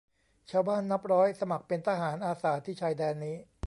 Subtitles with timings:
[0.49, 3.37] ชาวบ้านนับร้อยสมัครเป็นทหารอาสาที่ชายแดนนี้